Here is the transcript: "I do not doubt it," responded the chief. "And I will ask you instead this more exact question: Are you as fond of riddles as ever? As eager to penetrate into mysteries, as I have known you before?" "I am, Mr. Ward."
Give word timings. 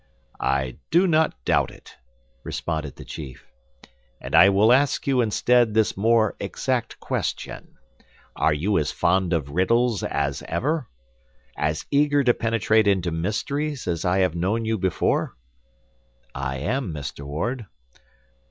"I 0.43 0.79
do 0.89 1.05
not 1.05 1.45
doubt 1.45 1.69
it," 1.69 1.95
responded 2.43 2.95
the 2.95 3.05
chief. 3.05 3.45
"And 4.19 4.33
I 4.33 4.49
will 4.49 4.73
ask 4.73 5.05
you 5.05 5.21
instead 5.21 5.75
this 5.75 5.95
more 5.95 6.35
exact 6.39 6.99
question: 6.99 7.75
Are 8.35 8.51
you 8.51 8.79
as 8.79 8.91
fond 8.91 9.31
of 9.31 9.51
riddles 9.51 10.01
as 10.01 10.41
ever? 10.47 10.89
As 11.55 11.85
eager 11.91 12.23
to 12.23 12.33
penetrate 12.33 12.87
into 12.87 13.11
mysteries, 13.11 13.87
as 13.87 14.03
I 14.03 14.17
have 14.21 14.33
known 14.33 14.65
you 14.65 14.79
before?" 14.79 15.35
"I 16.33 16.57
am, 16.57 16.91
Mr. 16.95 17.23
Ward." 17.23 17.67